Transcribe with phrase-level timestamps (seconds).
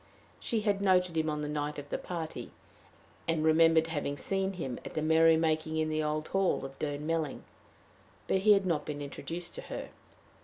[0.39, 2.49] She had noted him on the night of the party,
[3.27, 7.43] and remembered having seen him at the merrymaking in the old hall of Durnmelling,
[8.27, 9.89] but he had not been introduced to her.